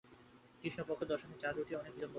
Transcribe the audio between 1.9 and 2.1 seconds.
বিলম্ব আছে।